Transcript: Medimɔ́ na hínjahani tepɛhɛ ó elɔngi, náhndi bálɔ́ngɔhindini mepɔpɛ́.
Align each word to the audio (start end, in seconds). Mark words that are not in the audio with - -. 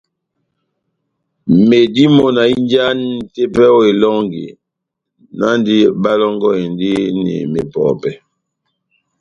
Medimɔ́ 1.67 2.29
na 2.35 2.43
hínjahani 2.51 3.07
tepɛhɛ 3.33 3.69
ó 3.77 3.81
elɔngi, 3.91 4.45
náhndi 5.39 5.75
bálɔ́ngɔhindini 6.03 7.33
mepɔpɛ́. 7.51 8.13